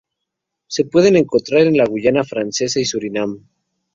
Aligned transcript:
Se 0.65 0.83
pueden 0.85 1.15
encontrar 1.15 1.67
en 1.67 1.77
la 1.77 1.85
Guayana 1.85 2.23
Francesa 2.23 2.79
y 2.79 2.85
Surinam. 2.85 3.47